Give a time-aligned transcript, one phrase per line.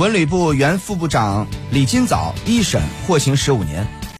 [0.00, 4.00] 文旅部原副部长李金早一审获刑十五年。